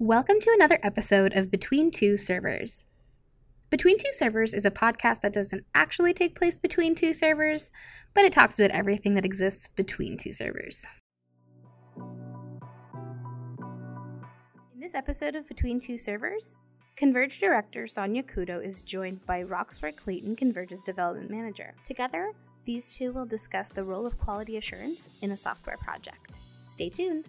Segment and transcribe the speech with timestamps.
[0.00, 2.86] Welcome to another episode of Between Two Servers.
[3.68, 7.72] Between Two Servers is a podcast that doesn't actually take place between two servers,
[8.14, 10.86] but it talks about everything that exists between two servers.
[14.72, 16.56] In this episode of Between Two Servers,
[16.94, 21.74] Converge director Sonia Kudo is joined by Roxroy Clayton, Converge's development manager.
[21.84, 22.30] Together,
[22.64, 26.38] these two will discuss the role of quality assurance in a software project.
[26.66, 27.26] Stay tuned.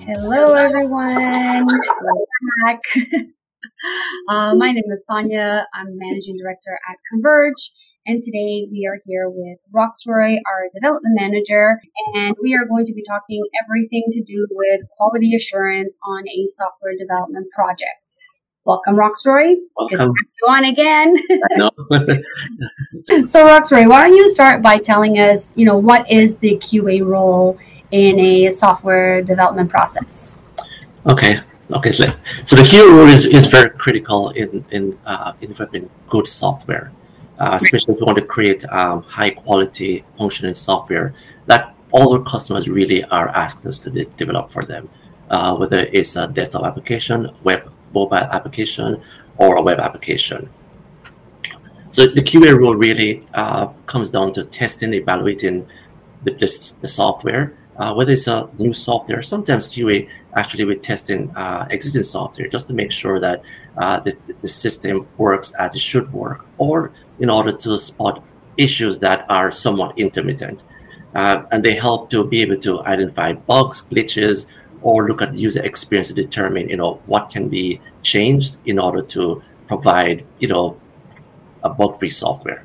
[0.00, 1.66] Hello, everyone.
[1.66, 2.80] Welcome back.
[4.28, 5.66] uh, my name is Sonia.
[5.74, 7.70] I'm managing director at Converge,
[8.06, 11.78] and today we are here with Roxroy, our development manager,
[12.14, 16.46] and we are going to be talking everything to do with quality assurance on a
[16.48, 18.12] software development project.
[18.64, 19.56] Welcome, Roxroy.
[19.76, 20.14] Welcome.
[20.44, 21.16] Go on again.
[21.56, 21.70] No.
[23.26, 27.04] so, Roxroy, why don't you start by telling us, you know, what is the QA
[27.04, 27.58] role
[27.92, 30.40] in a software development process?
[31.06, 31.38] okay.
[31.72, 31.92] Okay.
[31.92, 32.04] So,
[32.44, 36.92] so the key role is, is very critical in in uh, in developing good software,
[37.38, 41.14] uh, especially if you want to create um, high quality functioning software
[41.46, 44.88] that all our customers really are asking us to de- develop for them,
[45.30, 49.00] uh, whether it's a desktop application, web mobile application,
[49.38, 50.50] or a web application.
[51.90, 55.66] So the QA role really uh, comes down to testing, evaluating
[56.24, 59.22] the, the, the software, uh, whether it's a new software.
[59.22, 63.44] Sometimes QA actually with testing uh, existing software just to make sure that
[63.78, 68.22] uh, the, the system works as it should work, or in order to spot
[68.56, 70.64] issues that are somewhat intermittent.
[71.14, 74.46] Uh, and they help to be able to identify bugs, glitches,
[74.82, 78.78] or look at the user experience to determine, you know, what can be changed in
[78.78, 80.78] order to provide, you know,
[81.62, 82.64] a bug-free software.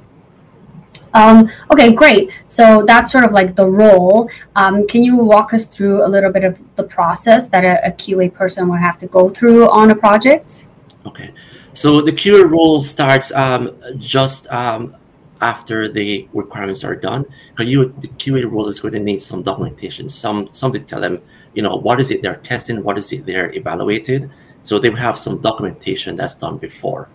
[1.18, 2.32] Um, okay, great.
[2.48, 4.30] So that's sort of like the role.
[4.56, 7.92] Um, can you walk us through a little bit of the process that a, a
[7.92, 10.67] QA person would have to go through on a project?
[11.08, 11.32] Okay,
[11.73, 14.95] so the QA role starts um, just um,
[15.42, 17.26] after the requirements are done.
[17.58, 21.22] You, the QA role is going to need some documentation, some something to tell them,
[21.56, 24.30] you know, what is it they're testing, what is it they're evaluating.
[24.61, 27.10] So they will have some documentation that's done before.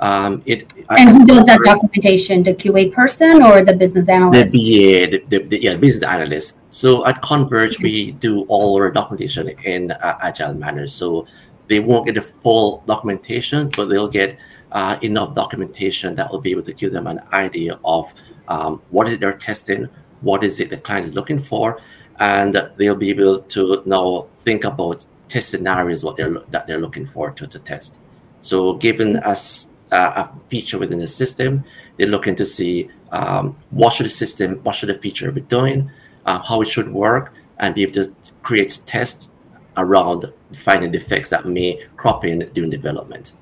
[0.00, 2.42] Um, it and who does that documentation?
[2.42, 4.52] The QA person or the business analyst?
[4.52, 6.58] The BA, the, the, yeah, business analyst.
[6.68, 10.86] So at Converge, we do all our documentation in uh, agile manner.
[10.86, 11.26] So
[11.66, 14.38] they won't get the full documentation, but they'll get
[14.72, 18.12] uh, enough documentation that will be able to give them an idea of
[18.48, 19.88] um, what is it they're testing,
[20.20, 21.80] what is it the client is looking for,
[22.18, 27.06] and they'll be able to now think about test scenarios what they're that they're looking
[27.06, 28.00] for to, to test.
[28.40, 31.64] So given us uh, a feature within the system.
[31.96, 35.90] They're looking to see um, what should the system, what should the feature be doing,
[36.26, 38.12] uh, how it should work, and be able to
[38.42, 39.30] create tests
[39.76, 43.34] around finding defects that may crop in during development.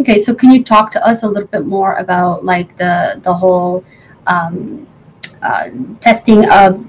[0.00, 3.34] Okay, so can you talk to us a little bit more about like the the
[3.34, 3.84] whole
[4.26, 4.86] um,
[5.42, 5.70] uh,
[6.00, 6.84] testing of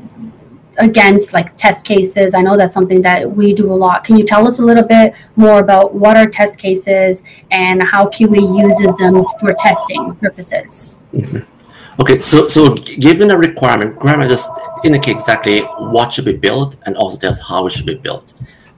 [0.80, 2.34] against like test cases.
[2.34, 4.04] I know that's something that we do a lot.
[4.04, 8.06] Can you tell us a little bit more about what are test cases and how
[8.08, 11.04] qa uses them for testing purposes?
[11.14, 12.02] Mm-hmm.
[12.02, 14.50] okay so so given a requirement requirement just
[14.86, 15.62] indicate exactly
[15.96, 18.34] what should be built and also tells how it should be built.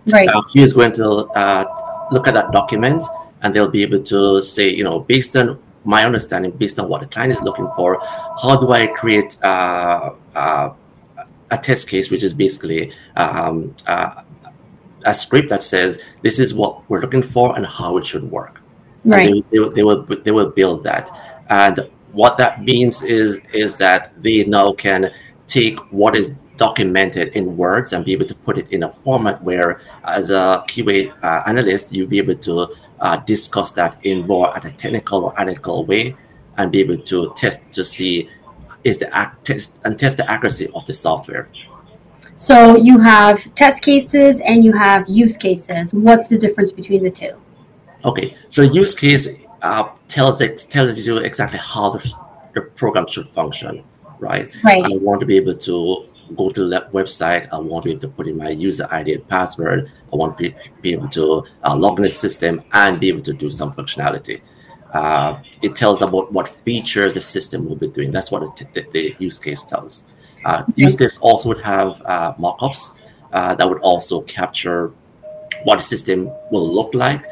[0.07, 0.28] Right.
[0.28, 1.07] Uh, he is going to
[1.41, 1.66] uh,
[2.12, 3.03] look at that document
[3.41, 7.01] and they'll be able to say you know based on my understanding based on what
[7.01, 8.00] the client is looking for
[8.41, 10.69] how do i create uh, uh
[11.51, 14.23] a test case, which is basically um, uh,
[15.06, 18.62] a script that says this is what we're looking for and how it should work.
[19.03, 19.44] Right.
[19.51, 21.09] They, they, they, will they will build that,
[21.50, 25.12] and what that means is is that they now can
[25.47, 29.44] take what is documented in words and be able to put it in a format
[29.44, 32.68] where, as a QA uh, analyst, you'll be able to
[33.00, 36.16] uh, discuss that in more at a technical or analytical way
[36.57, 38.29] and be able to test to see
[38.84, 41.48] is the act test and test the accuracy of the software.
[42.38, 45.94] So you have test cases and you have use cases.
[45.94, 47.39] What's the difference between the two?
[48.04, 49.28] Okay, so use case
[49.62, 52.13] uh, tells it tells you exactly how the,
[52.56, 53.83] the program should function,
[54.19, 54.51] right?
[54.63, 54.84] Right.
[54.84, 57.48] I want to be able to go to the website.
[57.51, 59.92] I want to be able to put in my user ID and password.
[60.12, 63.22] I want to be, be able to uh, log in the system and be able
[63.22, 64.42] to do some functionality
[64.93, 68.11] uh, it tells about what features the system will be doing.
[68.11, 70.05] That's what the, the, the use case tells.
[70.43, 72.97] Uh, use case also would have uh, mockups
[73.33, 74.91] uh, that would also capture
[75.63, 77.23] what the system will look like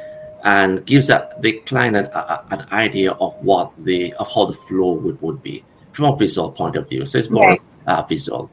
[0.43, 4.53] and gives that the client an, a, an idea of what the of how the
[4.53, 5.63] flow would, would be.
[5.91, 7.05] from a visual point of view.
[7.05, 7.57] So it's more
[7.87, 8.49] uh, visual.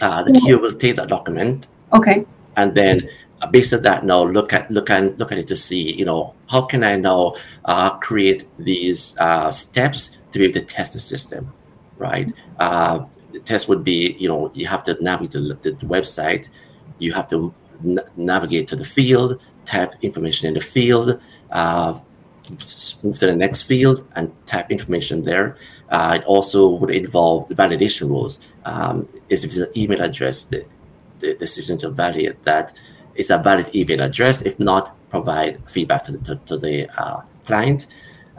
[0.00, 1.68] Uh, the QA will take that document.
[1.92, 2.24] Okay.
[2.56, 3.08] And then
[3.46, 6.34] based on that now look at look at look at it to see you know
[6.48, 7.32] how can i now
[7.64, 11.52] uh, create these uh, steps to be able to test the system
[12.00, 12.32] right?
[12.58, 16.48] Uh, the test would be you know you have to navigate to the, website
[16.98, 17.54] you have to
[17.84, 21.20] n- navigate to the field type information in the field
[21.52, 21.96] uh,
[23.04, 25.56] move to the next field and type information there.
[25.88, 28.48] Uh, it also would involve the validation rules.
[28.64, 30.64] Um, if it's an email address the,
[31.20, 32.72] the decision to validate that
[33.14, 34.42] is a valid email address.
[34.42, 37.86] If not, provide feedback to the, to, to the uh, client.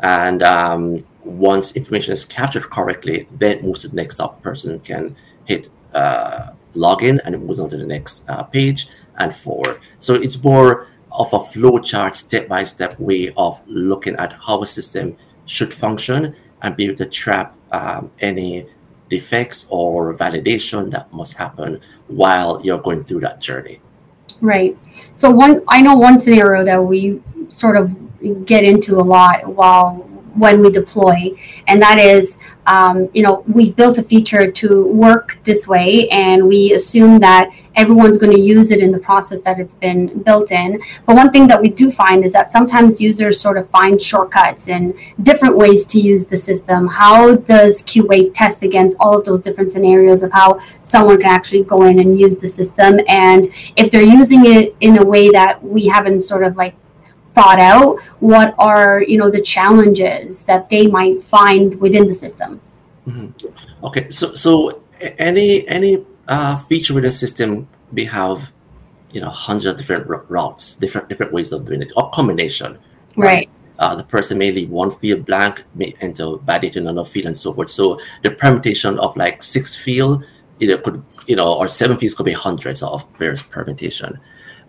[0.02, 4.42] And um, once information is captured correctly, then moves to the next up.
[4.42, 5.16] Person can
[5.46, 8.88] hit uh, login and it moves on to the next uh, page
[9.18, 9.80] and forward.
[10.00, 15.74] So it's more of a flowchart, step-by-step way of looking at how a system should
[15.74, 18.68] function and be able to trap um, any
[19.10, 23.82] defects or validation that must happen while you're going through that journey.
[24.42, 24.78] Right.
[25.14, 30.08] So one, I know one scenario that we sort of get into a lot while
[30.36, 31.32] when we deploy,
[31.68, 32.38] and that is,
[32.68, 37.50] um, you know, we've built a feature to work this way, and we assume that
[37.76, 40.82] everyone's going to use it in the process that it's been built in.
[41.06, 44.68] But one thing that we do find is that sometimes users sort of find shortcuts
[44.68, 44.94] and
[45.24, 46.88] different ways to use the system.
[46.88, 51.64] How does QA test against all of those different scenarios of how someone can actually
[51.64, 53.00] go in and use the system?
[53.08, 56.76] And if they're using it in a way that we haven't sort of like
[57.34, 62.60] thought out what are you know the challenges that they might find within the system
[63.08, 63.86] mm-hmm.
[63.86, 64.84] okay so so
[65.18, 68.52] any any uh, feature within the system we have
[69.12, 72.78] you know hundreds of different routes different different ways of doing it or combination
[73.16, 73.50] right, right.
[73.80, 77.54] Uh, the person may leave one field blank may enter validate another field and so
[77.54, 80.24] forth so the permutation of like six field
[80.60, 84.20] either could you know or seven fields could be hundreds of various permutation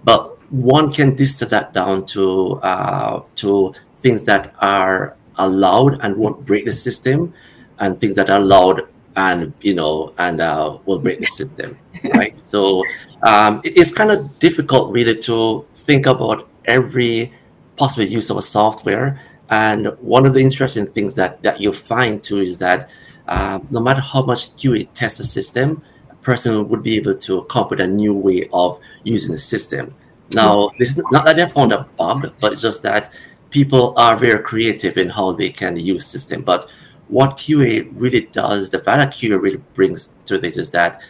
[0.05, 6.45] but one can distill that down to uh, to things that are allowed and won't
[6.45, 7.33] break the system,
[7.79, 11.79] and things that are allowed and you know and uh, will break the system,
[12.15, 12.37] right?
[12.45, 12.83] so
[13.23, 17.33] um, it's kind of difficult really to think about every
[17.77, 19.21] possible use of a software.
[19.51, 22.91] And one of the interesting things that that you'll find too is that
[23.29, 25.92] uh, no matter how much QA test the system, a
[26.23, 29.95] person would be able to come up with a new way of using the system.
[30.35, 33.19] Now, it's not that they found a bug, but it's just that
[33.51, 36.43] people are very creative in how they can use system.
[36.43, 36.71] But
[37.09, 41.03] what QA really does, the value QA really brings to this is that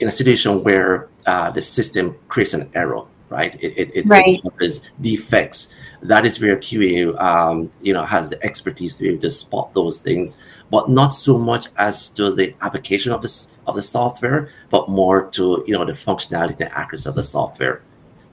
[0.00, 3.54] in a situation where uh, the system creates an error, right?
[3.62, 4.42] It, it, it right.
[4.42, 5.74] causes defects.
[6.02, 9.74] That is where QA, um, you know, has the expertise to be able to spot
[9.74, 10.36] those things,
[10.70, 15.28] but not so much as to the application of this of the software, but more
[15.30, 17.82] to you know the functionality and accuracy of the software.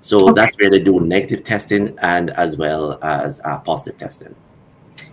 [0.02, 0.34] So okay.
[0.34, 4.36] that's where they do negative testing and as well as uh, positive testing.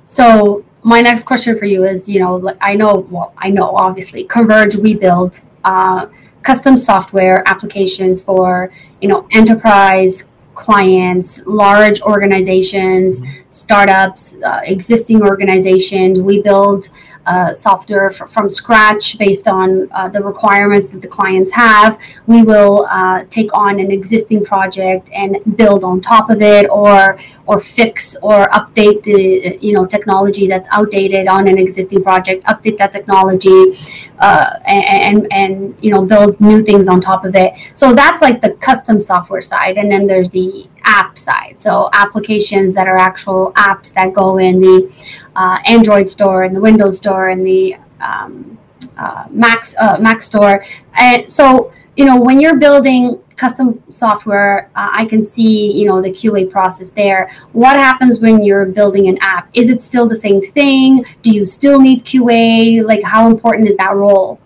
[0.06, 4.25] So my next question for you is, you know, I know, well, I know, obviously,
[4.25, 6.08] Converge, we build uh,
[6.43, 8.70] custom software applications for,
[9.00, 16.20] you know, enterprise clients, large organizations, startups, uh, existing organizations.
[16.20, 16.88] We build
[17.26, 21.98] uh, software f- from scratch based on uh, the requirements that the clients have.
[22.26, 27.19] We will uh, take on an existing project and build on top of it, or
[27.46, 32.44] or fix or update the you know technology that's outdated on an existing project.
[32.44, 33.79] Update that technology,
[34.19, 37.55] uh, and, and and you know build new things on top of it.
[37.74, 41.60] So that's like the custom software side, and then there's the app side.
[41.60, 44.93] So applications that are actual apps that go in the
[45.36, 48.58] uh, Android store and the Windows store and the um,
[48.96, 50.65] uh, Mac uh, Mac store.
[50.94, 56.01] And so you know when you're building custom software, uh, I can see you know
[56.01, 57.31] the QA process there.
[57.53, 59.48] What happens when you're building an app?
[59.55, 61.05] Is it still the same thing?
[61.22, 62.84] Do you still need QA?
[62.84, 64.41] Like how important is that role?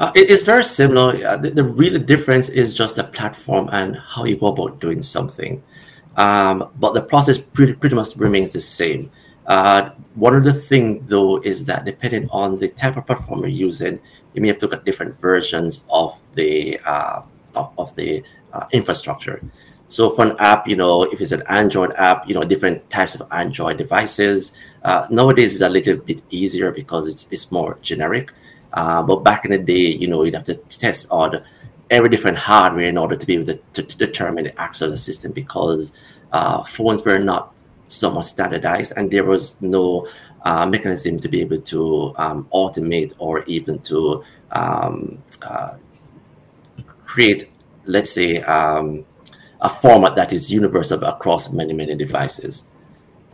[0.00, 1.14] Uh, it is very similar.
[1.24, 5.02] Uh, the, the real difference is just the platform and how you go about doing
[5.02, 5.62] something.
[6.16, 9.10] Um, but the process pretty, pretty much remains the same.
[9.46, 13.48] Uh, one of the things, though, is that depending on the type of platform you're
[13.48, 14.00] using,
[14.32, 17.22] you may have to look at different versions of the uh,
[17.54, 19.42] of, of, the uh, infrastructure.
[19.86, 23.16] So for an app, you know, if it's an Android app, you know, different types
[23.16, 24.52] of Android devices.
[24.82, 28.32] Uh, nowadays, it's a little bit easier because it's it's more generic.
[28.72, 31.42] Uh, but back in the day, you know, you'd have to test on
[31.90, 34.90] every different hardware in order to be able to, to, to determine the access of
[34.90, 35.92] the system because
[36.32, 37.52] uh, phones were not
[37.88, 40.06] so much standardized and there was no
[40.44, 45.74] uh, mechanism to be able to um, automate or even to um, uh,
[47.04, 47.50] create,
[47.84, 49.04] let's say, um,
[49.60, 52.64] a format that is universal across many, many devices.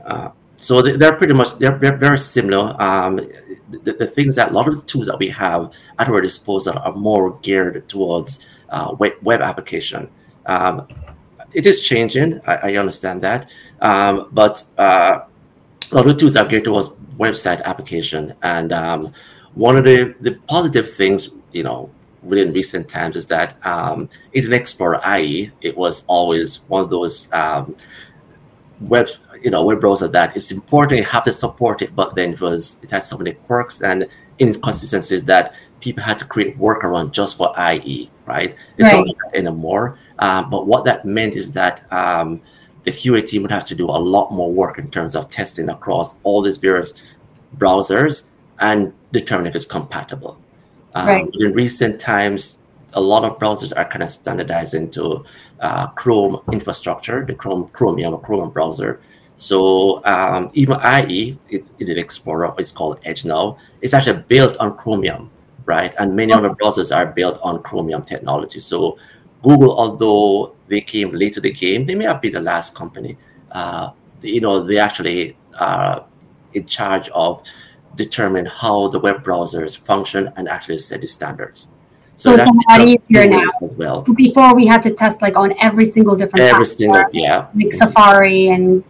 [0.04, 2.74] Uh, so they're pretty much they're, they're very similar.
[3.70, 6.78] The, the, things that a lot of the tools that we have at our disposal
[6.78, 10.08] are more geared towards uh, web, web application.
[10.46, 10.86] Um,
[11.52, 12.40] it is changing.
[12.46, 15.20] I, I understand that, um, but uh,
[15.90, 18.34] a lot of the tools are geared towards website application.
[18.42, 19.12] And um,
[19.54, 21.90] one of the, the positive things, you know,
[22.22, 27.32] within recent times is that um, Internet Explorer IE, it was always one of those
[27.32, 27.76] um,
[28.80, 29.08] web,
[29.42, 32.40] you know, web browser that it's important you have to support it, but then it
[32.40, 34.08] was it has so many quirks and
[34.40, 38.54] inconsistencies that people had to create workaround just for IE, right?
[38.76, 39.06] It's right.
[39.06, 39.98] not anymore.
[40.18, 42.40] Um, but what that meant is that um,
[42.84, 45.68] the QA team would have to do a lot more work in terms of testing
[45.68, 47.02] across all these various
[47.56, 48.24] browsers
[48.60, 50.38] and determine if it's compatible.
[50.94, 51.28] Um, right.
[51.34, 52.58] In recent times,
[52.96, 55.24] a lot of browsers are kind of standardized into
[55.60, 59.00] uh, Chrome infrastructure, the Chrome Chromium or Chrome browser.
[59.36, 63.58] So um, even IE, Internet Explorer, it's called Edge now.
[63.82, 65.30] It's actually built on Chromium,
[65.66, 65.94] right?
[65.98, 68.60] And many other browsers are built on Chromium technology.
[68.60, 68.98] So
[69.42, 73.18] Google, although they came late to the game, they may have been the last company.
[73.52, 73.90] Uh,
[74.22, 76.04] you know, they actually are
[76.54, 77.42] in charge of
[77.94, 81.68] determine how the web browsers function and actually set the standards.
[82.16, 83.50] So, so it's a lot easier now.
[83.60, 83.98] Well.
[84.00, 87.72] So before we had to test like on every single different every single yeah like
[87.74, 88.82] Safari and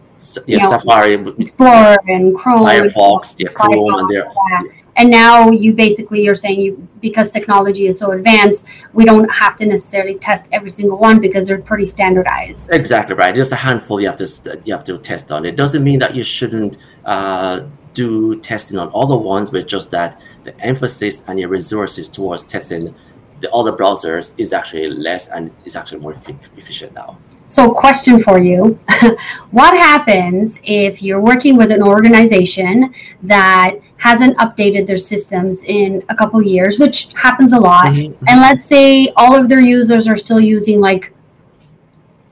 [0.46, 4.24] yeah know, Safari, Explorer and Chrome, Firefox, yeah, Chrome, and there.
[4.50, 4.62] Yeah.
[4.98, 9.56] And now you basically you're saying you because technology is so advanced, we don't have
[9.58, 12.72] to necessarily test every single one because they're pretty standardized.
[12.72, 13.34] Exactly right.
[13.34, 15.44] Just a handful you have to you have to test on.
[15.44, 16.78] It doesn't mean that you shouldn't.
[17.04, 17.62] Uh,
[17.96, 22.94] do testing on other ones, but just that the emphasis and your resources towards testing
[23.40, 27.18] the other browsers is actually less and is actually more efficient now.
[27.48, 28.78] So, question for you
[29.50, 36.16] What happens if you're working with an organization that hasn't updated their systems in a
[36.16, 37.92] couple years, which happens a lot?
[37.92, 38.24] Mm-hmm.
[38.28, 41.12] And let's say all of their users are still using like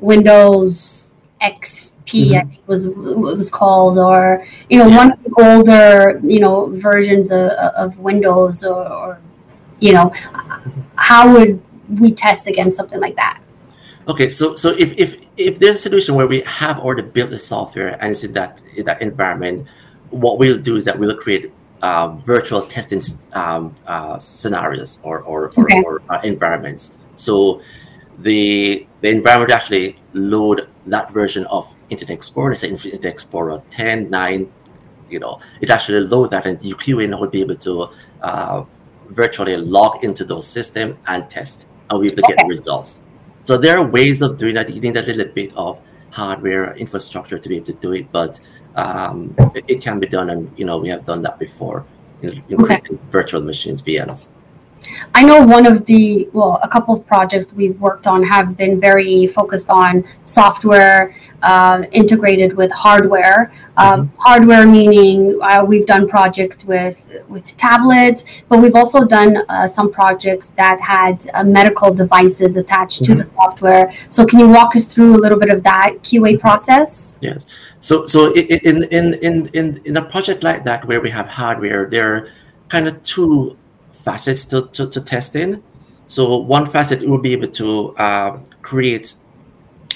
[0.00, 2.34] Windows XP, mm-hmm.
[2.34, 4.96] I think was was called, or you know, yeah.
[4.96, 9.20] one of the older you know versions of, of Windows, or, or
[9.80, 10.12] you know,
[10.96, 13.40] how would we test against something like that?
[14.06, 17.38] Okay, so so if if if there's a solution where we have already built the
[17.38, 19.66] software and it's in that in that environment,
[20.10, 23.00] what we'll do is that we'll create uh, virtual testing
[23.32, 25.82] um, uh, scenarios or or, okay.
[25.84, 26.98] or, or uh, environments.
[27.14, 27.62] So
[28.18, 34.52] the the environment actually load that version of Internet Explorer, say Internet Explorer 10, 9,
[35.10, 37.88] you know, it actually load that and you QA would be able to
[38.22, 38.64] uh,
[39.10, 42.34] virtually log into those systems and test and we will okay.
[42.34, 43.02] get the results.
[43.42, 44.70] So there are ways of doing that.
[44.70, 45.80] You need a little bit of
[46.10, 48.40] hardware infrastructure to be able to do it, but
[48.76, 51.84] um, it, it, can be done, and you know we have done that before
[52.22, 52.80] in, in okay.
[53.10, 54.28] virtual machines, VMs.
[55.14, 58.80] I know one of the, well, a couple of projects we've worked on have been
[58.80, 61.14] very focused on software
[61.44, 63.52] uh, integrated with hardware.
[63.76, 64.16] Um, mm-hmm.
[64.18, 69.92] Hardware meaning uh, we've done projects with with tablets, but we've also done uh, some
[69.92, 73.12] projects that had uh, medical devices attached mm-hmm.
[73.12, 73.92] to the software.
[74.10, 77.18] So, can you walk us through a little bit of that QA process?
[77.20, 77.46] Yes.
[77.80, 81.88] So, so in in in in in a project like that where we have hardware,
[81.90, 82.28] there are
[82.68, 83.56] kind of two
[84.04, 85.62] facets to, to, to test in.
[86.06, 89.14] So one facet will be able to uh, create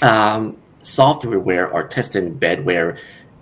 [0.01, 2.97] um, software or testing bed where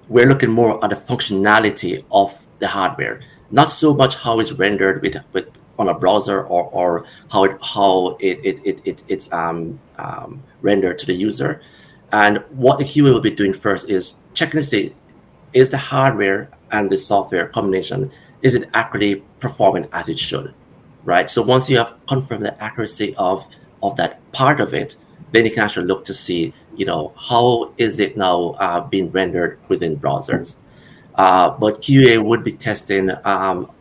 [0.09, 3.21] we're looking more at the functionality of the hardware,
[3.51, 5.47] not so much how it's rendered with, with
[5.79, 10.43] on a browser or, or how it how it, it, it, it it's um, um,
[10.61, 11.61] rendered to the user.
[12.11, 14.95] And what the QA will be doing first is checking to see
[15.53, 20.53] is the hardware and the software combination is it accurately performing as it should,
[21.03, 21.29] right?
[21.29, 23.47] So once you have confirmed the accuracy of
[23.83, 24.97] of that part of it,
[25.31, 29.11] then you can actually look to see, you know, how is it now uh, being
[29.11, 30.57] rendered within browsers.
[31.15, 33.71] Uh, but QA would be testing um,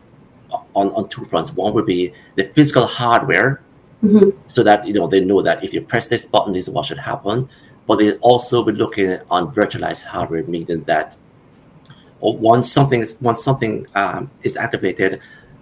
[0.74, 1.52] on, on two fronts.
[1.52, 3.60] One would be the physical hardware,
[4.02, 4.30] mm-hmm.
[4.46, 6.86] so that you know they know that if you press this button, this is what
[6.86, 7.48] should happen.
[7.86, 11.16] But they also be looking on virtualized hardware, meaning that
[12.20, 15.20] once something is once something um, is activated,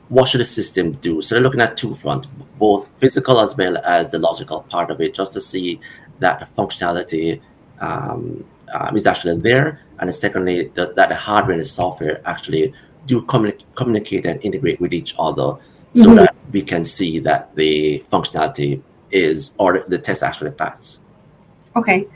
[0.08, 1.20] what should the system do?
[1.22, 5.00] So they're looking at two fronts, both physical as well as the logical part of
[5.00, 5.80] it, just to see
[6.20, 7.40] that the functionality
[7.80, 12.72] um, um, is actually there, and secondly, that, that the hardware and the software actually
[13.06, 15.56] do communi- communicate and integrate with each other
[15.94, 16.16] so mm-hmm.
[16.16, 21.00] that we can see that the functionality is or the test actually passes.
[21.76, 22.06] Okay.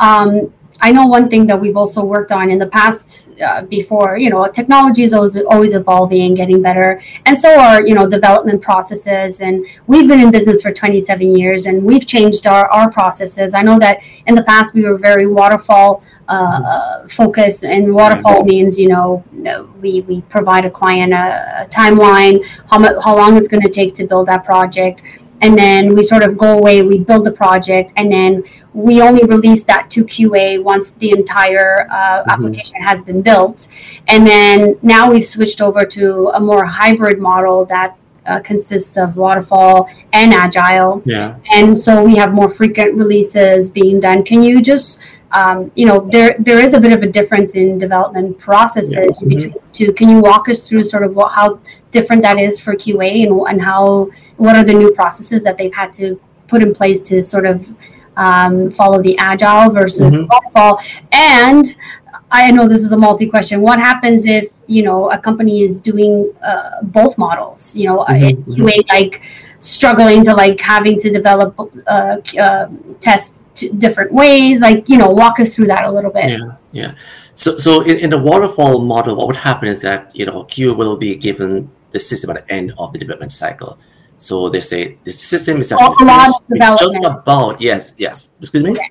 [0.00, 4.16] Um, I know one thing that we've also worked on in the past uh, before,
[4.16, 7.02] you know, technology is always, always evolving and getting better.
[7.26, 9.40] And so are, you know, development processes.
[9.40, 13.54] And we've been in business for 27 years and we've changed our, our processes.
[13.54, 18.78] I know that in the past we were very waterfall uh, focused and waterfall means,
[18.78, 19.24] you know,
[19.80, 23.70] we, we provide a client a, a timeline, how, much, how long it's going to
[23.70, 25.00] take to build that project
[25.40, 28.42] and then we sort of go away we build the project and then
[28.72, 32.30] we only release that to qa once the entire uh, mm-hmm.
[32.30, 33.68] application has been built
[34.08, 39.16] and then now we've switched over to a more hybrid model that uh, consists of
[39.16, 44.60] waterfall and agile yeah and so we have more frequent releases being done can you
[44.60, 45.00] just
[45.32, 49.00] um, you know there there is a bit of a difference in development processes yeah.
[49.02, 49.28] mm-hmm.
[49.28, 52.60] between the two can you walk us through sort of what, how different that is
[52.60, 56.62] for qa and, and how what are the new processes that they've had to put
[56.62, 57.66] in place to sort of
[58.16, 60.26] um, follow the agile versus mm-hmm.
[60.26, 60.80] waterfall
[61.12, 61.76] and
[62.30, 65.80] i know this is a multi question what happens if you know a company is
[65.80, 68.42] doing uh, both models you know mm-hmm.
[68.52, 68.88] qa mm-hmm.
[68.90, 69.22] like
[69.58, 71.54] struggling to like having to develop
[71.86, 72.68] uh, uh,
[73.00, 73.42] tests
[73.78, 76.94] different ways like you know walk us through that a little bit yeah yeah
[77.34, 80.74] so so in, in the waterfall model what would happen is that you know q
[80.74, 83.78] will be given the system at the end of the development cycle
[84.18, 88.30] so they say the system is just about yes, yes.
[88.40, 88.72] Excuse me.
[88.72, 88.90] Okay.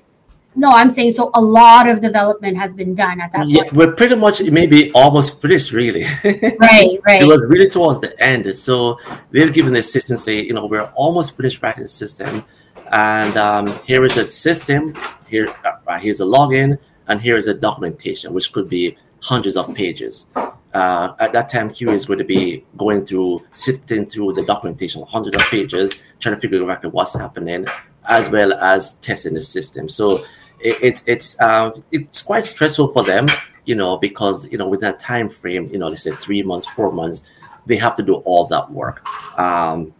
[0.56, 1.30] No, I'm saying so.
[1.34, 3.74] A lot of development has been done at that yeah, point.
[3.74, 6.02] we're pretty much maybe almost finished, really.
[6.24, 7.22] right, right.
[7.22, 8.56] It was really towards the end.
[8.56, 8.98] So
[9.30, 12.42] they've given the system say, you know, we're almost finished writing the system,
[12.90, 14.96] and um, here is a system.
[15.28, 15.48] Here,
[15.86, 20.26] uh, here's a login, and here is a documentation, which could be hundreds of pages
[20.74, 25.02] uh, at that time, QA is going to be going through, sifting through the documentation,
[25.06, 27.66] hundreds of pages, trying to figure out what's happening,
[28.04, 29.88] as well as testing the system.
[29.88, 30.24] So
[30.60, 33.28] it, it it's um, it's quite stressful for them,
[33.64, 36.66] you know, because you know within a time frame, you know, let's say three months,
[36.66, 37.22] four months,
[37.66, 39.06] they have to do all that work.
[39.38, 39.94] Um,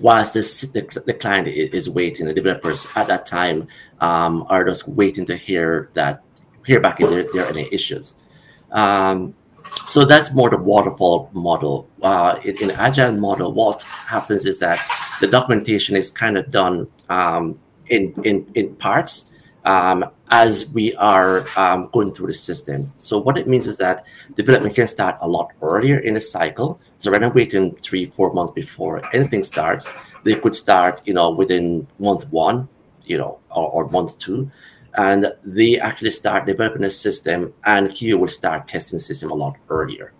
[0.00, 3.68] whilst this, the, the client is waiting, the developers at that time
[4.00, 6.24] um, are just waiting to hear that
[6.66, 8.16] hear back if there, there are any issues.
[8.70, 9.34] Um,
[9.86, 11.88] so that's more the waterfall model.
[12.02, 14.78] Uh, in, in agile model, what happens is that
[15.20, 19.30] the documentation is kind of done um, in, in, in parts
[19.64, 22.92] um, as we are um, going through the system.
[22.96, 24.04] So what it means is that
[24.34, 26.80] development can start a lot earlier in the cycle.
[26.98, 29.90] So rather than waiting three, four months before anything starts,
[30.24, 32.68] they could start, you know, within month one,
[33.04, 34.50] you know, or, or month two
[34.98, 39.34] and they actually start developing a system and QA will start testing the system a
[39.34, 40.12] lot earlier.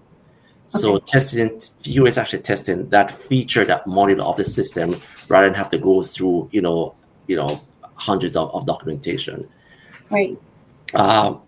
[0.68, 0.78] Okay.
[0.78, 1.48] So testing
[1.82, 5.78] QA is actually testing that feature, that module of the system, rather than have to
[5.78, 6.94] go through, you know,
[7.26, 7.60] you know,
[7.94, 9.48] hundreds of, of documentation.
[10.10, 10.38] Right.
[10.94, 11.38] Uh,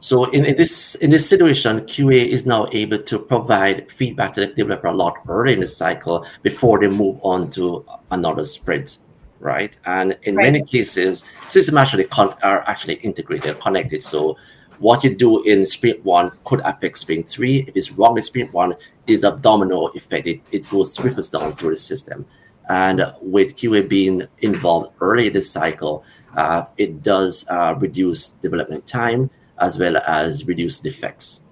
[0.00, 4.40] so in, in this in this situation, QA is now able to provide feedback to
[4.40, 8.98] the developer a lot earlier in the cycle before they move on to another sprint
[9.40, 9.76] right?
[9.84, 10.44] And in right.
[10.44, 14.02] many cases, systems actually are actually integrated, connected.
[14.02, 14.36] So
[14.78, 17.64] what you do in sprint one could affect sprint three.
[17.66, 18.74] If it's wrong in sprint one,
[19.06, 20.26] is a domino effect.
[20.26, 22.26] It, it goes trickles down through the system.
[22.68, 26.04] And with QA being involved early in the cycle,
[26.36, 31.42] uh, it does uh, reduce development time as well as reduce defects.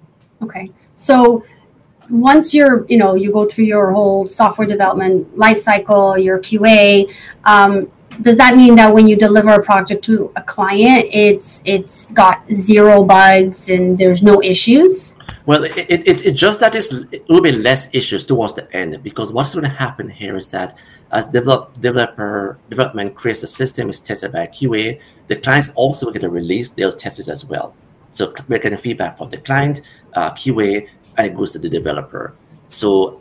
[0.41, 0.71] Okay.
[0.95, 1.45] So
[2.11, 7.11] once you're you know you go through your whole software development life cycle your qa
[7.45, 7.91] um,
[8.23, 12.43] does that mean that when you deliver a project to a client it's it's got
[12.53, 15.17] zero bugs and there's no issues?
[15.47, 19.03] Well it, it, it's just that it's a little bit less issues towards the end
[19.03, 20.77] because what's going to happen here is that
[21.11, 26.25] as develop, developer development creates a system is tested by qa the clients also get
[26.25, 27.75] a release they'll test it as well.
[28.11, 29.83] So we're getting feedback from the client
[30.15, 32.35] uh, qa and it goes to the developer.
[32.69, 33.21] So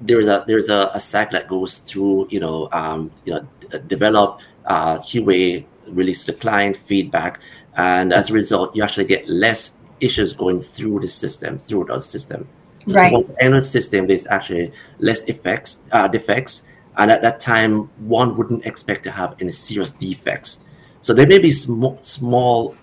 [0.00, 1.00] there's a there's a, a
[1.32, 3.46] that goes through you know um, you know
[3.86, 7.40] develop uh, QA release to the client feedback,
[7.76, 12.00] and as a result, you actually get less issues going through the system through the
[12.00, 12.46] system.
[12.86, 13.12] So right.
[13.12, 16.64] the end system, there's actually less effects uh, defects,
[16.96, 20.64] and at that time, one wouldn't expect to have any serious defects.
[21.00, 22.74] So there may be small small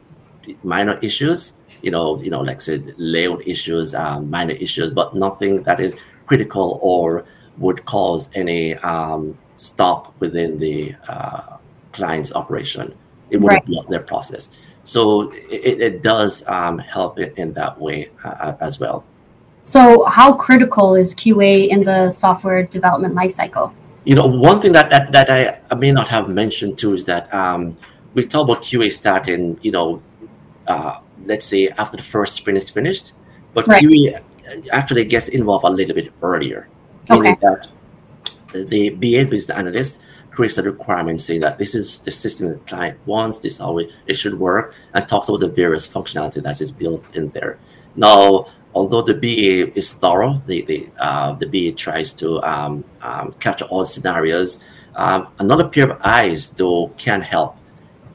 [0.64, 1.54] minor issues,
[1.86, 5.80] you know, you know, like I said, layout issues, um, minor issues, but nothing that
[5.80, 5.96] is
[6.26, 7.26] critical or
[7.60, 11.58] would cause any um, stop within the uh,
[11.92, 12.96] client's operation.
[13.30, 13.66] It would right.
[13.66, 14.58] block their process.
[14.84, 19.06] So it, it does um, help it in that way uh, as well.
[19.62, 23.74] So, how critical is QA in the software development lifecycle?
[24.04, 27.06] You know, one thing that that, that I, I may not have mentioned too is
[27.06, 27.72] that um,
[28.14, 30.04] we talk about QA starting, you know,
[30.68, 33.14] uh, let's say after the first sprint is finished,
[33.54, 33.84] but right.
[33.84, 34.22] QA
[34.72, 36.68] actually gets involved a little bit earlier,
[37.10, 37.42] meaning okay.
[37.42, 37.68] that
[38.70, 43.00] the BA business analyst creates a requirement saying that this is the system the client
[43.06, 46.62] wants, this is how it, it should work, and talks about the various functionality that
[46.62, 47.58] is built in there.
[47.96, 53.34] Now, although the BA is thorough, the the, uh, the BA tries to um, um,
[53.40, 54.60] capture all scenarios.
[54.96, 57.58] Um, another pair of eyes, though, can help.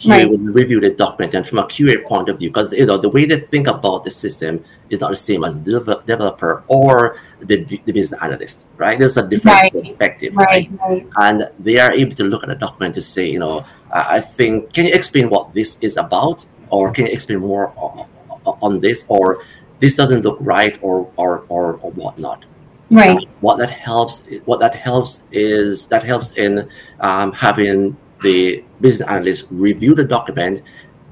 [0.00, 0.30] QA right.
[0.30, 3.10] will review the document, and from a QA point of view, because you know the
[3.10, 7.64] way they think about the system is not the same as the developer or the,
[7.84, 8.96] the business analyst, right?
[8.98, 9.72] There's a different right.
[9.72, 10.70] perspective, right.
[10.80, 11.06] right?
[11.16, 14.72] And they are able to look at a document to say, you know, I think,
[14.72, 18.06] can you explain what this is about, or can you explain more on,
[18.46, 19.42] on this, or
[19.80, 22.46] this doesn't look right, or or or, or whatnot.
[22.90, 23.28] Right.
[23.40, 29.46] What that helps, what that helps is that helps in um, having the business analyst
[29.50, 30.62] review the document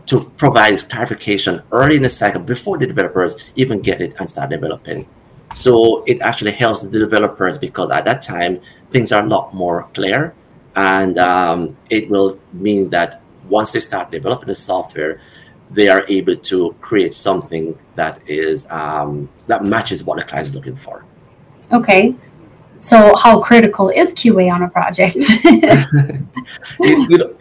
[0.07, 4.51] to provide clarification early in the cycle before the developers even get it and start
[4.51, 5.07] developing.
[5.55, 9.89] So it actually helps the developers because at that time things are a lot more
[9.95, 10.35] clear,
[10.77, 15.21] and um, it will mean that once they start developing the software,
[15.71, 20.55] they are able to create something that is um, that matches what the client is
[20.55, 21.05] looking for.
[21.73, 22.15] Okay,
[22.79, 25.17] so how critical is QA on a project?
[26.81, 27.35] you know,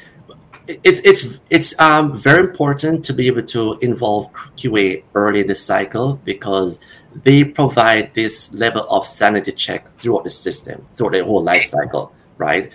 [0.68, 5.56] it's it's it's um, very important to be able to involve QA early in the
[5.56, 6.80] cycle because
[7.24, 12.14] they provide this level of sanity check throughout the system, throughout the whole life cycle,
[12.38, 12.72] right?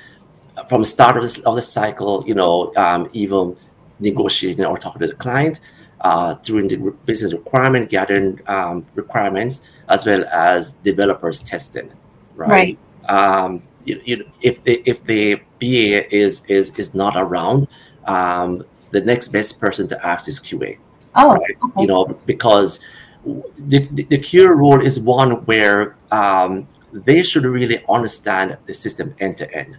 [0.68, 3.56] From start of, this, of the cycle, you know, um, even
[4.00, 5.60] negotiating or talking to the client,
[6.00, 11.92] uh, during the business requirement gathering um, requirements, as well as developers testing,
[12.34, 12.48] right?
[12.48, 12.78] right.
[13.08, 17.66] Um, you, you, if the if the BA is is is not around,
[18.06, 20.78] um, the next best person to ask is QA.
[21.14, 21.56] Oh, right?
[21.64, 21.80] okay.
[21.80, 22.78] you know, because
[23.24, 29.14] the, the, the QA role is one where um, they should really understand the system
[29.20, 29.78] end to end,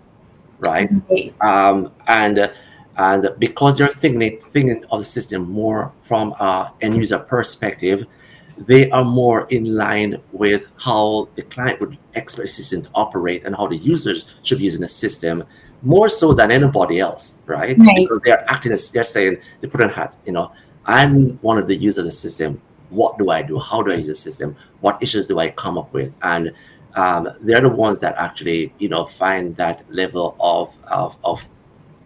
[0.60, 0.90] right?
[1.10, 1.34] Okay.
[1.42, 2.52] Um, and
[2.96, 8.06] and because they're thinking thinking of the system more from a end user perspective,
[8.58, 13.44] they are more in line with how the client would expect the system to operate
[13.46, 15.44] and how the users should be using the system
[15.82, 17.78] more so than anybody else, right?
[17.78, 17.96] right.
[17.96, 20.52] Because they're acting as they're saying they put on hat, you know,
[20.86, 22.62] I'm one of the users of the system.
[22.90, 23.60] What do I do?
[23.60, 24.56] How do I use the system?
[24.82, 26.14] What issues do I come up with?
[26.22, 26.54] And
[26.96, 31.46] um, they're the ones that actually, you know, find that level of of, of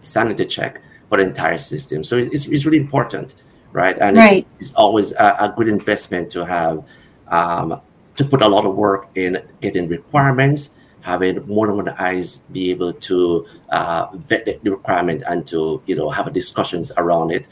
[0.01, 2.03] sanity check for the entire system.
[2.03, 3.35] So it's, it's really important
[3.71, 3.97] right?
[3.99, 4.47] And right.
[4.59, 6.83] it's always a, a, good investment to have
[7.27, 7.81] um,
[8.15, 12.69] to put a lot of work in getting requirements, having more than one eyes be
[12.71, 17.47] able to uh, vet the requirement and to you know have discussions around it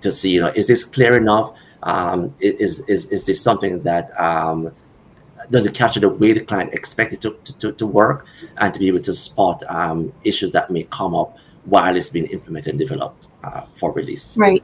[0.00, 1.52] to see you know is this clear enough?
[1.82, 4.72] Um, is is is this something that um,
[5.50, 8.26] does it capture the way the client expected to, to, to work
[8.56, 12.26] and to be able to spot um, issues that may come up while it's being
[12.26, 14.36] implemented and developed uh, for release.
[14.36, 14.62] Right.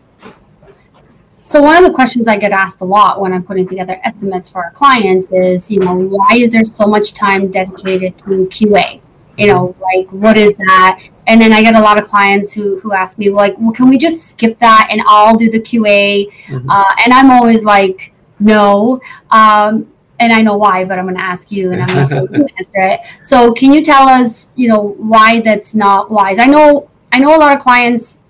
[1.44, 4.48] So one of the questions I get asked a lot when I'm putting together estimates
[4.48, 9.00] for our clients is, you know, why is there so much time dedicated to QA?
[9.37, 11.02] You know, like what is that?
[11.26, 13.88] And then I get a lot of clients who who ask me, like, well, can
[13.88, 16.31] we just skip that and I'll do the QA?
[16.46, 16.70] Mm-hmm.
[16.70, 19.00] Uh, and I'm always like, no.
[19.31, 19.88] Um,
[20.20, 22.81] and I know why, but I'm going to ask you, and I'm going to answer
[22.81, 23.00] it.
[23.22, 26.38] So, can you tell us, you know, why that's not wise?
[26.38, 28.20] I know, I know a lot of clients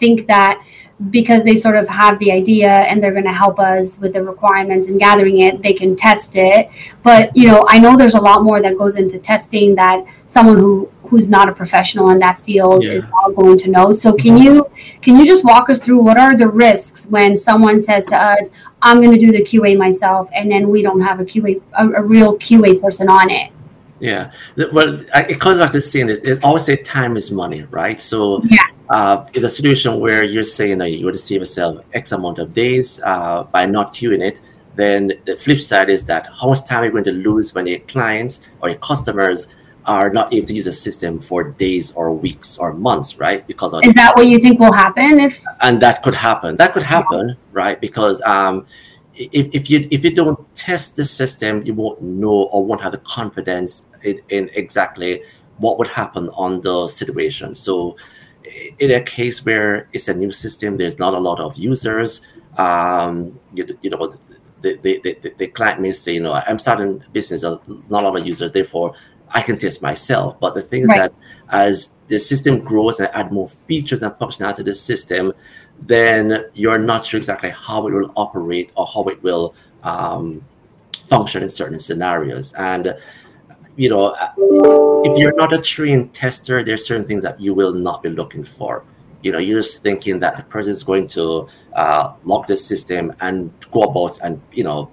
[0.00, 0.64] think that
[1.10, 4.22] because they sort of have the idea and they're going to help us with the
[4.22, 6.68] requirements and gathering it they can test it
[7.04, 10.56] but you know i know there's a lot more that goes into testing that someone
[10.56, 12.90] who who's not a professional in that field yeah.
[12.90, 14.44] is all going to know so can mm-hmm.
[14.44, 18.16] you can you just walk us through what are the risks when someone says to
[18.16, 18.50] us
[18.82, 21.88] i'm going to do the qa myself and then we don't have a qa a,
[21.90, 23.52] a real qa person on it
[24.00, 26.24] yeah, well, it comes back to saying it.
[26.24, 28.00] It always say time is money, right?
[28.00, 28.62] So, yeah.
[28.90, 32.54] Uh, it's a situation where you're saying that you would save yourself X amount of
[32.54, 34.40] days uh, by not queuing it.
[34.76, 37.66] Then the flip side is that how much time are you going to lose when
[37.66, 39.48] your clients or your customers
[39.84, 43.46] are not able to use a system for days or weeks or months, right?
[43.46, 45.42] Because is that what you think will happen if?
[45.62, 46.56] And that could happen.
[46.56, 47.34] That could happen, yeah.
[47.52, 47.80] right?
[47.80, 48.66] Because um,
[49.14, 52.92] if, if you if you don't test the system, you won't know or won't have
[52.92, 55.22] the confidence in, in exactly
[55.56, 57.54] what would happen on the situation.
[57.54, 57.96] So,
[58.78, 62.20] in a case where it's a new system, there's not a lot of users.
[62.56, 64.14] Um, you, you know,
[64.60, 68.16] the, the, the, the client may say, you know, I'm starting business, not a lot
[68.18, 68.94] of users, therefore
[69.30, 70.40] I can test myself.
[70.40, 70.98] But the thing is right.
[70.98, 71.14] that
[71.50, 75.32] as the system grows and add more features and functionality to the system,
[75.80, 80.44] then you're not sure exactly how it will operate or how it will um,
[81.08, 82.52] function in certain scenarios.
[82.54, 82.96] And
[83.78, 84.12] you know,
[85.04, 88.42] if you're not a trained tester, there's certain things that you will not be looking
[88.42, 88.84] for.
[89.22, 93.14] You know, you're just thinking that the person is going to uh, lock the system
[93.20, 94.90] and go about and you know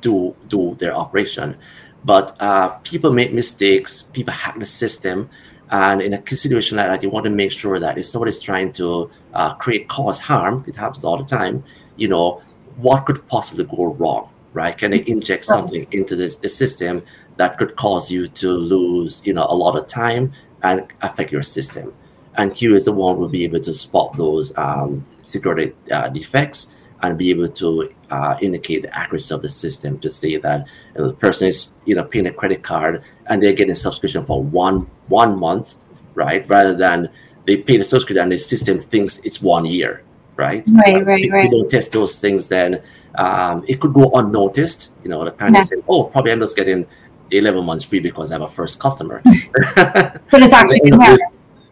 [0.00, 1.56] do do their operation.
[2.04, 5.30] But uh, people make mistakes, people hack the system,
[5.70, 8.72] and in a situation like that, you want to make sure that if somebody's trying
[8.72, 11.62] to uh, create cause harm, it happens all the time.
[11.94, 12.42] You know,
[12.78, 14.78] what could possibly go wrong, right?
[14.78, 17.02] Can they inject something into this the system
[17.36, 21.42] that could cause you to lose, you know, a lot of time and affect your
[21.42, 21.92] system?
[22.36, 26.08] And Q is the one who will be able to spot those um, security uh,
[26.08, 30.66] defects and be able to uh, indicate the accuracy of the system to say that
[30.94, 33.76] you know, the person is you know paying a credit card and they're getting a
[33.76, 36.48] subscription for one one month, right?
[36.48, 37.10] Rather than
[37.46, 40.02] they pay the subscription and the system thinks it's one year,
[40.36, 40.66] right?
[40.72, 41.24] Right, right, right.
[41.24, 42.82] if you don't test those things, then
[43.16, 44.92] um, it could go unnoticed.
[45.02, 45.64] You know, the parent yeah.
[45.64, 46.86] say, "Oh, probably I'm just getting
[47.30, 50.80] 11 months free because I have a first customer." but it's actually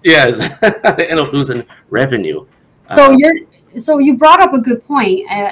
[0.05, 0.61] yes,
[0.96, 2.46] they end up losing revenue.
[2.94, 3.35] So um, you're
[3.78, 5.50] so you brought up a good point, uh,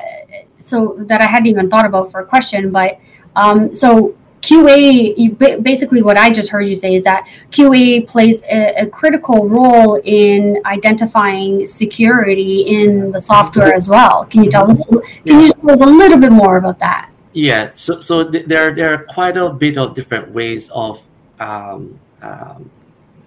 [0.58, 2.70] so that I hadn't even thought about for a question.
[2.70, 3.00] But
[3.36, 8.42] um, so QA, you, basically what I just heard you say is that QA plays
[8.44, 14.24] a, a, critical role in identifying security in the software as well.
[14.24, 14.82] Can you tell us?
[15.26, 17.10] Can you tell us a little bit more about that?
[17.32, 17.70] Yeah.
[17.74, 21.02] So so there there are quite a bit of different ways of
[21.38, 22.70] um, um,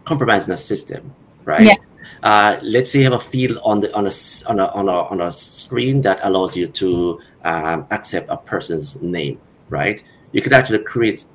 [0.06, 1.13] compromising a system,
[1.45, 1.62] right?
[1.62, 1.76] Yeah.
[2.23, 4.12] Uh, let's say you have a field on the on a
[4.49, 9.02] on a on a, on a screen that allows you to um, accept a person's
[9.02, 10.04] name, right?
[10.34, 11.26] You could actually create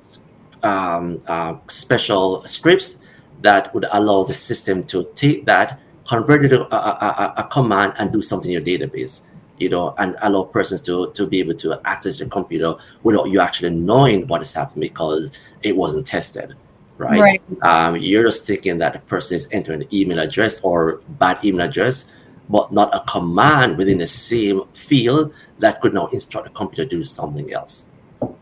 [0.61, 2.99] um, uh, special scripts
[3.41, 7.93] that would allow the system to take that, convert it to a, a, a, command,
[7.97, 9.23] and do something in your database.
[9.57, 13.41] You know, and allow persons to to be able to access the computer without you
[13.41, 15.31] actually knowing what is happening because
[15.63, 16.55] it wasn't tested
[16.99, 17.19] right?
[17.19, 17.41] right.
[17.63, 21.65] Um, you're just thinking that the person is entering an email address or bad email
[21.65, 22.05] address,
[22.49, 26.97] but not a command within the same field that could now instruct the computer to
[26.97, 27.87] do something else,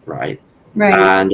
[0.07, 0.41] right?
[0.73, 0.93] Right.
[0.93, 1.33] And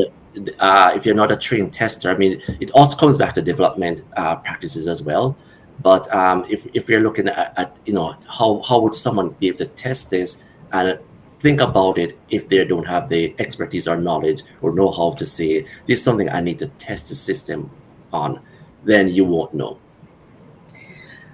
[0.59, 4.01] uh, if you're not a trained tester, I mean, it also comes back to development
[4.17, 5.37] uh, practices as well.
[5.81, 9.47] But um, if, if you're looking at, at, you know, how, how would someone be
[9.47, 13.97] able to test this and think about it if they don't have the expertise or
[13.97, 17.69] knowledge or know how to say this is something I need to test the system
[18.11, 18.39] on,
[18.83, 19.79] then you won't know.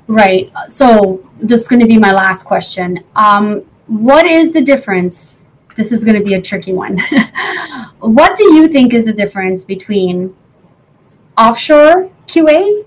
[0.08, 0.52] Right.
[0.67, 3.04] So this is going to be my last question.
[3.15, 5.38] Um, what is the difference?
[5.80, 6.98] This is going to be a tricky one.
[8.00, 10.36] what do you think is the difference between
[11.38, 12.86] offshore QA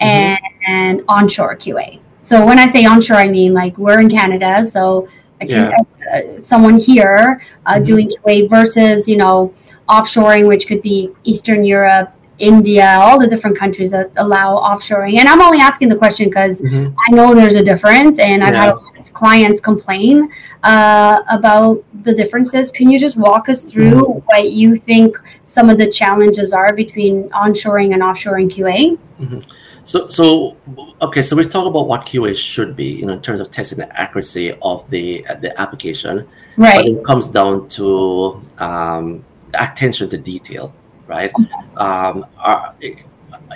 [0.00, 0.64] and, mm-hmm.
[0.66, 2.00] and onshore QA?
[2.22, 5.06] So when I say onshore, I mean like we're in Canada, so
[5.40, 5.70] yeah.
[6.12, 7.84] uh, someone here uh, mm-hmm.
[7.84, 9.54] doing QA versus you know
[9.88, 15.16] offshoring, which could be Eastern Europe, India, all the different countries that allow offshoring.
[15.20, 16.92] And I'm only asking the question because mm-hmm.
[17.06, 18.64] I know there's a difference, and I've yeah.
[18.64, 18.74] had
[19.12, 20.30] clients complain
[20.62, 22.70] uh, about the differences.
[22.70, 24.26] Can you just walk us through mm-hmm.
[24.26, 28.98] what you think some of the challenges are between onshoring and offshoring QA?
[29.20, 29.38] Mm-hmm.
[29.84, 30.56] So, so
[31.00, 33.78] okay, so we talk about what QA should be, you know, in terms of testing
[33.78, 36.28] the accuracy of the the application.
[36.56, 36.76] Right.
[36.76, 40.72] But it comes down to um, attention to detail,
[41.06, 41.32] right?
[41.76, 42.74] Um, are,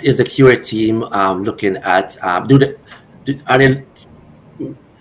[0.03, 2.77] is the QA team um, looking at um, do the
[3.23, 3.85] do, are they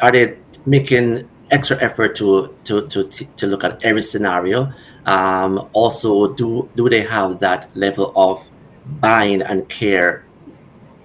[0.00, 4.72] are they making extra effort to to to to look at every scenario?
[5.06, 8.48] Um, also, do do they have that level of
[9.00, 10.24] buying and care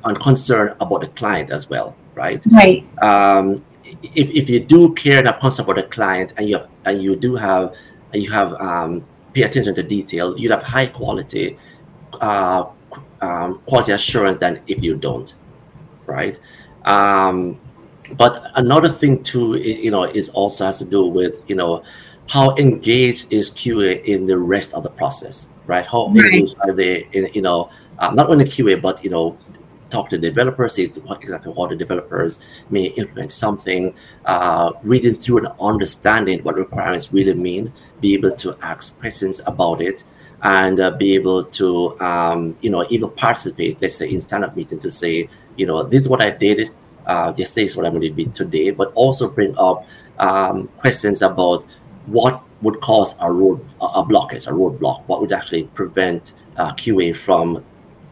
[0.03, 2.43] and concern about the client as well, right?
[2.51, 2.85] Right.
[3.03, 7.01] Um, if, if you do care and have concern about the client and you and
[7.01, 7.75] you do have
[8.13, 11.57] you have um, pay attention to detail, you'd have high quality
[12.19, 12.65] uh,
[13.21, 15.35] um, quality assurance than if you don't,
[16.05, 16.39] right?
[16.85, 17.59] Um,
[18.17, 21.83] but another thing too, you know, is also has to do with you know
[22.29, 25.85] how engaged is QA in the rest of the process, right?
[25.85, 26.25] How right.
[26.25, 27.69] engaged are they in you know
[27.99, 29.37] uh, not only QA but you know
[29.91, 33.93] talk to developers, see what exactly what the developers may implement something,
[34.25, 39.81] uh, reading through and understanding what requirements really mean, be able to ask questions about
[39.81, 40.03] it,
[40.43, 44.79] and uh, be able to, um, you know, even participate, let's say in stand-up meeting
[44.79, 46.71] to say, you know, this is what I did,
[47.05, 49.85] uh, this is what I'm going to be today, but also bring up
[50.19, 51.65] um, questions about
[52.05, 57.15] what would cause a road a blockage, a roadblock, what would actually prevent uh, QA
[57.15, 57.63] from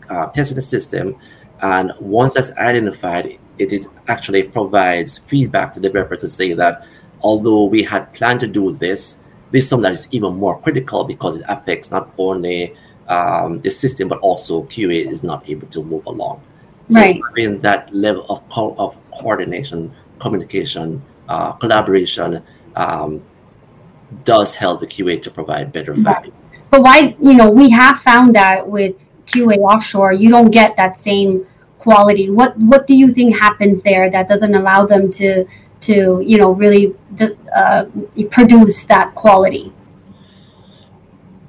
[0.09, 1.15] uh, testing the system.
[1.61, 6.87] And once that's identified, it, it actually provides feedback to the developer to say that
[7.21, 9.19] although we had planned to do this,
[9.51, 12.75] this is something that is even more critical because it affects not only
[13.07, 16.41] um, the system but also QA is not able to move along.
[16.89, 17.21] So right.
[17.29, 22.43] having that level of co- of coordination, communication, uh, collaboration
[22.75, 23.21] um,
[24.23, 26.33] does help the QA to provide better value.
[26.71, 30.97] But why, you know, we have found that with QA offshore, you don't get that
[30.97, 31.45] same
[31.77, 32.29] quality.
[32.29, 35.45] What what do you think happens there that doesn't allow them to
[35.81, 36.95] to you know really
[37.55, 37.85] uh,
[38.31, 39.73] produce that quality?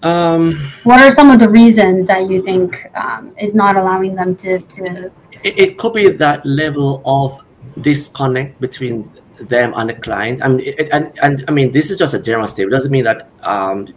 [0.03, 4.35] Um, what are some of the reasons that you think um, is not allowing them
[4.37, 5.13] to to?
[5.43, 7.45] It, it could be that level of
[7.83, 9.11] disconnect between
[9.41, 10.43] them and the client.
[10.43, 12.73] I mean, it, and and I mean, this is just a general statement.
[12.73, 13.89] It doesn't mean that um,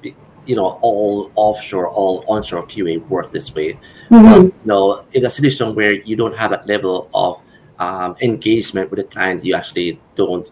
[0.45, 3.79] you know all offshore, all onshore QA work this way.
[4.09, 4.25] Mm-hmm.
[4.25, 7.41] Um, you know, in a situation where you don't have that level of
[7.79, 10.51] um, engagement with the client, you actually don't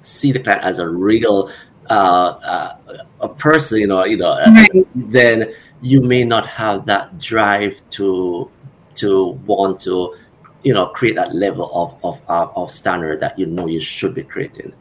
[0.00, 1.50] see the client as a real
[1.90, 1.94] uh,
[2.42, 2.76] uh,
[3.20, 3.80] a person.
[3.80, 4.86] You know, you know, right.
[4.94, 8.50] then you may not have that drive to
[8.94, 10.14] to want to
[10.62, 14.14] you know create that level of of, uh, of standard that you know you should
[14.14, 14.72] be creating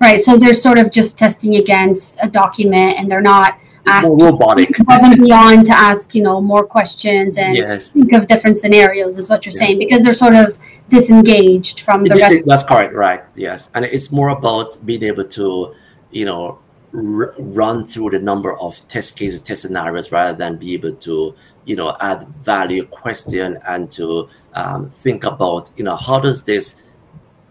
[0.00, 4.32] right so they're sort of just testing against a document and they're not asking more
[4.32, 7.92] robotic above and beyond to ask you know more questions and yes.
[7.92, 9.58] think of different scenarios is what you're yeah.
[9.58, 10.58] saying because they're sort of
[10.90, 15.74] disengaged from the rest that's correct right yes and it's more about being able to
[16.18, 16.58] you know
[16.94, 21.34] r- run through the number of test cases test scenarios rather than be able to
[21.64, 26.82] you know add value question and to um, think about you know how does this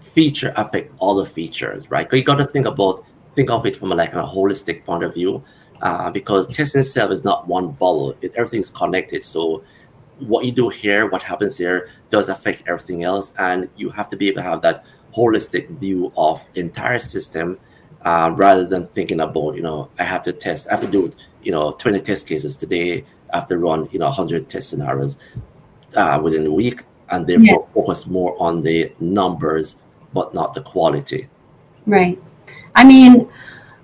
[0.02, 2.12] feature affect all the features right?
[2.12, 5.14] You got to think about think of it from a, like a holistic point of
[5.14, 5.44] view
[5.82, 8.16] uh, because testing itself is not one bubble.
[8.22, 9.24] It, everything's connected.
[9.24, 9.64] So
[10.20, 14.18] what you do here what happens here does affect everything else and you have to
[14.18, 14.84] be able to have that
[15.16, 17.60] holistic view of entire system
[18.08, 21.12] uh, rather than thinking about you know i have to test i have to do
[21.44, 25.18] you know 20 test cases today after run you know 100 test scenarios
[25.96, 27.74] uh, within a week and therefore yeah.
[27.74, 29.76] focus more on the numbers
[30.14, 31.28] but not the quality
[31.86, 32.18] right
[32.76, 33.30] i mean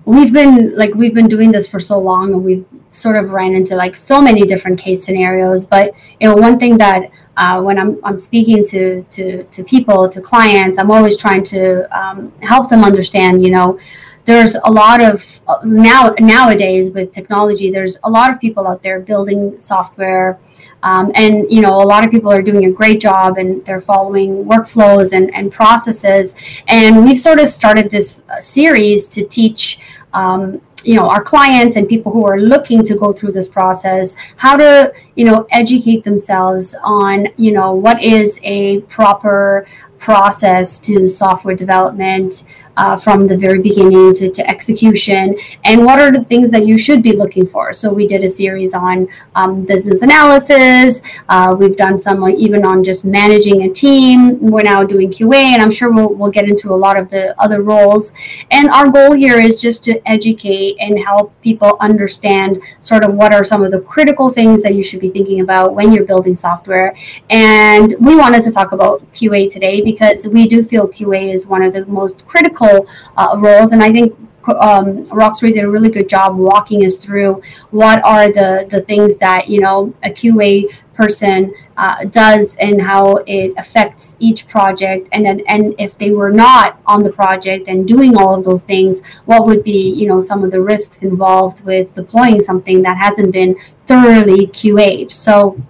[0.06, 3.54] we've been like we've been doing this for so long and we've sort of ran
[3.54, 7.80] into like so many different case scenarios but you know one thing that uh, when
[7.80, 11.62] I'm, I'm speaking to, to, to people to clients i'm always trying to
[11.98, 13.78] um, help them understand you know
[14.24, 19.00] there's a lot of now nowadays with technology there's a lot of people out there
[19.00, 20.38] building software
[20.84, 23.80] um, and you know a lot of people are doing a great job and they're
[23.80, 26.34] following workflows and, and processes.
[26.68, 29.80] And we've sort of started this uh, series to teach
[30.12, 34.14] um, you know our clients and people who are looking to go through this process
[34.36, 39.66] how to you know educate themselves on you know what is a proper
[39.98, 42.44] process to software development
[42.76, 46.78] uh, from the very beginning to, to execution and what are the things that you
[46.78, 47.72] should be looking for?
[47.72, 52.82] So we did a series on um, business analysis uh, we've done some even on
[52.82, 54.40] just managing a team.
[54.40, 57.38] We're now doing qa and i'm sure we'll, we'll get into a lot of the
[57.40, 58.12] other roles.
[58.50, 63.34] And our goal here is just to educate and help people understand sort of what
[63.34, 66.34] are some of the critical things that you should be thinking about when you're building
[66.34, 66.96] software.
[67.30, 71.62] And we wanted to talk about qa today because we do feel qa is one
[71.62, 73.72] of the most critical critical uh, roles.
[73.72, 78.66] And I think um, did a really good job walking us through what are the,
[78.70, 84.46] the things that, you know, a QA person uh, does and how it affects each
[84.46, 88.44] project and then and if they were not on the project and doing all of
[88.44, 92.80] those things what would be you know some of the risks involved with deploying something
[92.80, 93.56] that hasn't been
[93.88, 95.60] thoroughly QA'd so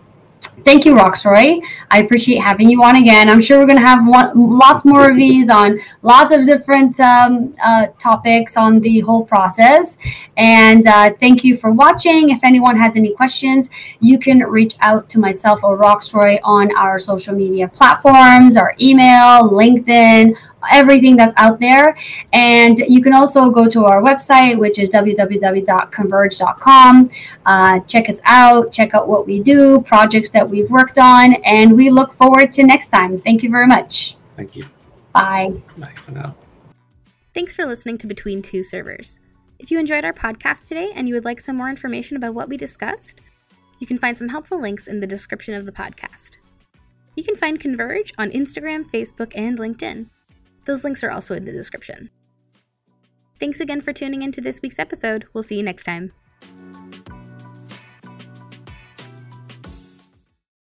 [0.64, 1.60] thank you, Roxroy.
[1.90, 3.28] I appreciate having you on again.
[3.28, 6.98] I'm sure we're going to have one, lots more of these on lots of different
[7.00, 9.98] um, uh, topics on the whole process.
[10.36, 12.30] And uh, thank you for watching.
[12.30, 13.70] If anyone has any questions,
[14.00, 19.50] you can reach out to myself or Roxroy on our social media platforms, our email,
[19.50, 20.36] LinkedIn,
[20.70, 21.96] everything that's out there.
[22.32, 27.10] And you can also go to our website, which is www.converge.com.
[27.46, 31.76] Uh, check us out, check out what we do, projects that we've worked on, and
[31.76, 33.20] we look forward to next time.
[33.20, 34.16] Thank you very much.
[34.36, 34.66] Thank you.
[35.12, 35.52] Bye.
[35.76, 36.34] Bye for now.
[37.34, 39.20] Thanks for listening to Between Two Servers.
[39.58, 42.48] If you enjoyed our podcast today and you would like some more information about what
[42.48, 43.20] we discussed,
[43.78, 46.36] you can find some helpful links in the description of the podcast.
[47.16, 50.06] You can find Converge on Instagram, Facebook, and LinkedIn.
[50.64, 52.10] Those links are also in the description.
[53.40, 55.26] Thanks again for tuning into this week's episode.
[55.32, 56.12] We'll see you next time.